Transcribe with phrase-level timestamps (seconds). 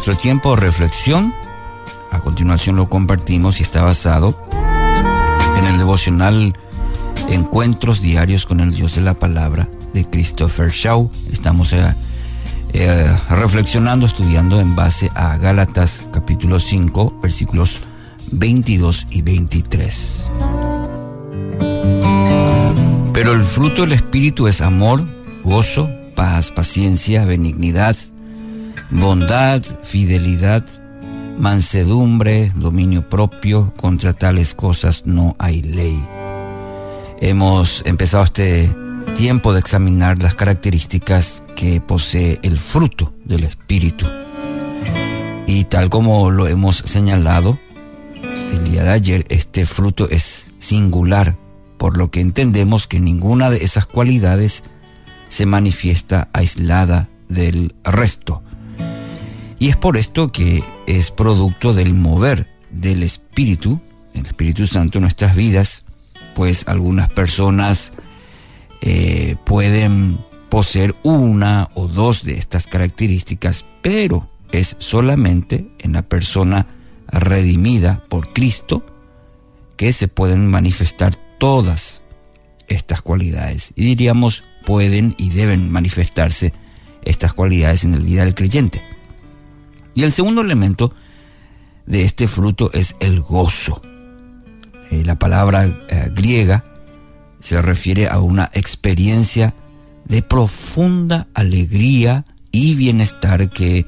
[0.00, 1.34] nuestro tiempo de reflexión,
[2.10, 4.34] a continuación lo compartimos y está basado
[5.58, 6.54] en el devocional
[7.28, 11.10] Encuentros Diarios con el Dios de la Palabra de Christopher Shaw.
[11.30, 11.94] Estamos eh,
[12.72, 17.82] eh, reflexionando, estudiando en base a Gálatas capítulo 5, versículos
[18.30, 20.30] 22 y 23.
[23.12, 25.06] Pero el fruto del Espíritu es amor,
[25.44, 27.94] gozo, paz, paciencia, benignidad,
[28.90, 30.64] bondad, fidelidad,
[31.38, 36.02] mansedumbre, dominio propio, contra tales cosas no hay ley.
[37.20, 38.74] Hemos empezado este
[39.14, 44.06] tiempo de examinar las características que posee el fruto del Espíritu.
[45.46, 47.58] Y tal como lo hemos señalado
[48.52, 51.36] el día de ayer, este fruto es singular,
[51.78, 54.64] por lo que entendemos que ninguna de esas cualidades
[55.28, 58.42] se manifiesta aislada del resto.
[59.60, 63.78] Y es por esto que es producto del mover del Espíritu,
[64.14, 65.84] el Espíritu Santo en nuestras vidas,
[66.34, 67.92] pues algunas personas
[68.80, 76.66] eh, pueden poseer una o dos de estas características, pero es solamente en la persona
[77.08, 78.82] redimida por Cristo
[79.76, 82.02] que se pueden manifestar todas
[82.66, 83.74] estas cualidades.
[83.76, 86.54] Y diríamos, pueden y deben manifestarse
[87.04, 88.89] estas cualidades en la vida del creyente.
[89.94, 90.92] Y el segundo elemento
[91.86, 93.82] de este fruto es el gozo.
[94.90, 96.64] Eh, la palabra eh, griega
[97.40, 99.54] se refiere a una experiencia
[100.04, 103.86] de profunda alegría y bienestar que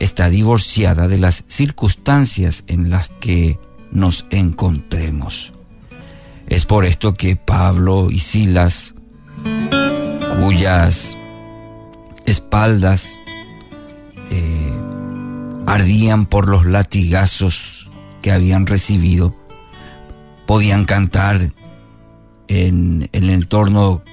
[0.00, 3.58] está divorciada de las circunstancias en las que
[3.90, 5.52] nos encontremos.
[6.46, 8.94] Es por esto que Pablo y Silas,
[10.40, 11.16] cuyas
[12.26, 13.08] espaldas
[15.74, 17.90] ardían por los latigazos
[18.22, 19.34] que habían recibido,
[20.46, 21.52] podían cantar
[22.46, 24.04] en, el entorno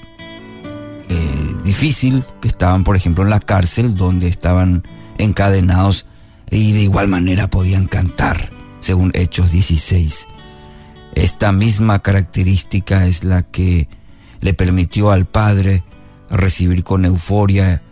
[1.07, 4.83] eh, difícil, que estaban por ejemplo en la cárcel, donde estaban
[5.19, 6.07] encadenados
[6.49, 8.49] y de igual manera podían cantar,
[8.79, 10.27] según Hechos 16.
[11.13, 13.87] Esta misma característica es la que
[14.39, 15.83] le permitió al Padre
[16.29, 17.83] recibir con euforia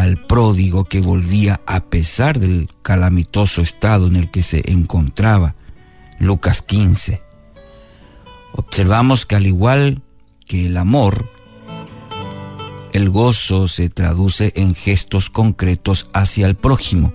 [0.00, 5.54] al pródigo que volvía a pesar del calamitoso estado en el que se encontraba.
[6.18, 7.20] Lucas 15.
[8.52, 10.02] Observamos que al igual
[10.46, 11.30] que el amor,
[12.92, 17.12] el gozo se traduce en gestos concretos hacia el prójimo.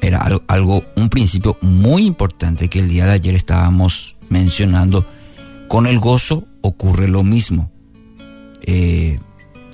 [0.00, 5.06] Era algo, un principio muy importante que el día de ayer estábamos mencionando.
[5.68, 7.70] Con el gozo ocurre lo mismo.
[8.62, 9.18] Eh,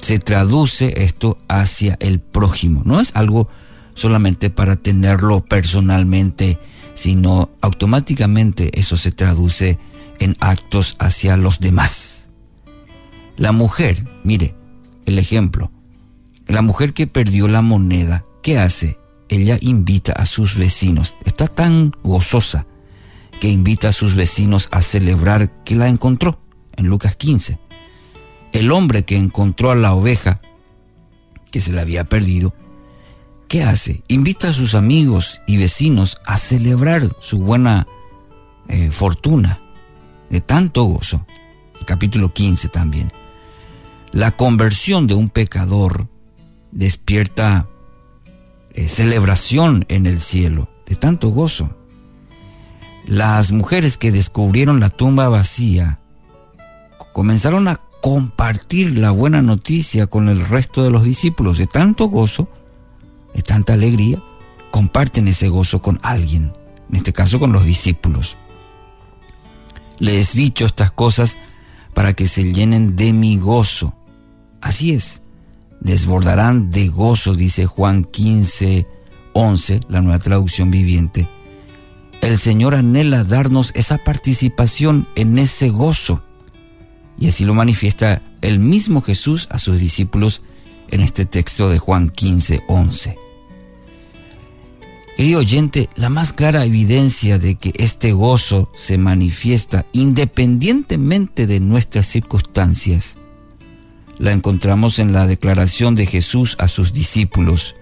[0.00, 2.82] se traduce esto hacia el prójimo.
[2.84, 3.48] No es algo
[3.94, 6.58] solamente para tenerlo personalmente,
[6.94, 9.78] sino automáticamente eso se traduce
[10.18, 12.28] en actos hacia los demás.
[13.36, 14.54] La mujer, mire,
[15.06, 15.70] el ejemplo,
[16.46, 18.98] la mujer que perdió la moneda, ¿qué hace?
[19.28, 22.66] Ella invita a sus vecinos, está tan gozosa
[23.40, 26.40] que invita a sus vecinos a celebrar que la encontró
[26.76, 27.58] en Lucas 15.
[28.52, 30.40] El hombre que encontró a la oveja
[31.50, 32.54] que se la había perdido,
[33.48, 34.02] ¿qué hace?
[34.08, 37.86] Invita a sus amigos y vecinos a celebrar su buena
[38.68, 39.60] eh, fortuna
[40.30, 41.26] de tanto gozo.
[41.86, 43.12] capítulo 15 también.
[44.12, 46.08] La conversión de un pecador
[46.70, 47.68] despierta
[48.74, 51.76] eh, celebración en el cielo, de tanto gozo.
[53.06, 55.98] Las mujeres que descubrieron la tumba vacía
[57.12, 61.58] comenzaron a compartir la buena noticia con el resto de los discípulos.
[61.58, 62.48] De tanto gozo,
[63.34, 64.22] de tanta alegría,
[64.70, 66.52] comparten ese gozo con alguien,
[66.90, 68.36] en este caso con los discípulos.
[69.98, 71.38] Les he dicho estas cosas
[71.94, 73.94] para que se llenen de mi gozo.
[74.60, 75.22] Así es,
[75.80, 78.86] desbordarán de gozo, dice Juan 15,
[79.32, 81.28] 11, la nueva traducción viviente.
[82.20, 86.22] El Señor anhela darnos esa participación en ese gozo
[87.20, 90.42] y así lo manifiesta el mismo Jesús a sus discípulos
[90.90, 93.16] en este texto de Juan 15, 11.
[95.16, 102.06] Querido oyente, la más clara evidencia de que este gozo se manifiesta independientemente de nuestras
[102.06, 103.18] circunstancias,
[104.18, 107.74] la encontramos en la declaración de Jesús a sus discípulos,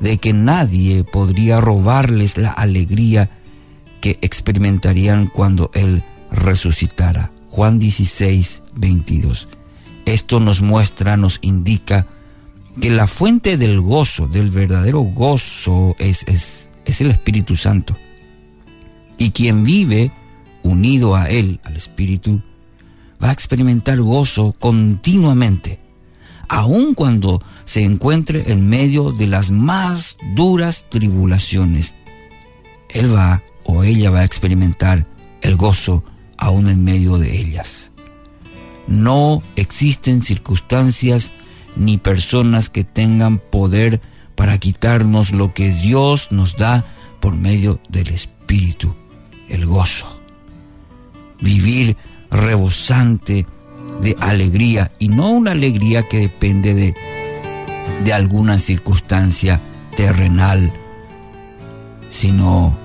[0.00, 3.30] de que nadie podría robarles la alegría
[4.00, 6.02] que experimentarían cuando Él
[6.32, 7.32] resucitara.
[7.56, 9.48] Juan 16, 22.
[10.04, 12.06] Esto nos muestra, nos indica
[12.78, 17.96] que la fuente del gozo, del verdadero gozo, es, es, es el Espíritu Santo.
[19.16, 20.12] Y quien vive
[20.64, 22.42] unido a Él, al Espíritu,
[23.24, 25.80] va a experimentar gozo continuamente,
[26.50, 31.96] aun cuando se encuentre en medio de las más duras tribulaciones.
[32.90, 35.06] Él va o ella va a experimentar
[35.40, 36.04] el gozo
[36.38, 37.92] aún en medio de ellas.
[38.86, 41.32] No existen circunstancias
[41.74, 44.00] ni personas que tengan poder
[44.34, 46.84] para quitarnos lo que Dios nos da
[47.20, 48.94] por medio del Espíritu,
[49.48, 50.20] el gozo.
[51.40, 51.96] Vivir
[52.30, 53.46] rebosante
[54.00, 56.94] de alegría y no una alegría que depende de,
[58.04, 59.60] de alguna circunstancia
[59.96, 60.72] terrenal,
[62.08, 62.78] sino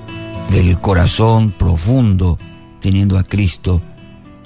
[0.50, 2.40] del corazón profundo,
[2.82, 3.82] teniendo a Cristo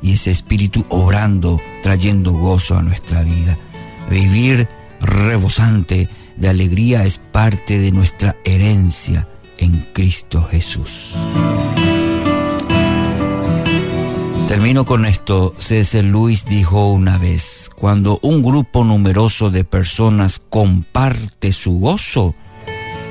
[0.02, 3.58] y ese espíritu obrando, trayendo gozo a nuestra vida.
[4.10, 4.68] Vivir
[5.02, 9.28] rebosante de alegría es parte de nuestra herencia
[9.58, 11.16] en Cristo Jesús.
[14.48, 15.56] Termino con esto.
[15.58, 16.04] C.S.
[16.04, 22.36] Luis dijo una vez, cuando un grupo numeroso de personas comparte su gozo,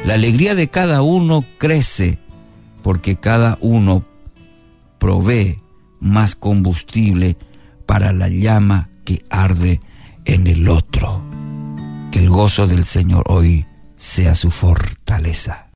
[0.04, 2.20] la alegría de cada uno crece
[2.82, 4.04] porque cada uno
[5.04, 5.60] provee
[6.00, 7.36] más combustible
[7.84, 9.82] para la llama que arde
[10.24, 11.22] en el otro.
[12.10, 13.66] Que el gozo del Señor hoy
[13.98, 15.68] sea su fortaleza.